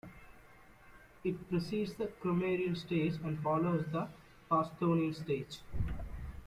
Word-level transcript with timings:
It 1.23 1.47
precedes 1.47 1.93
the 1.93 2.07
Cromerian 2.07 2.75
Stage 2.75 3.19
and 3.23 3.39
follows 3.43 3.85
the 3.91 4.07
Pastonian 4.49 5.13
Stage. 5.13 5.59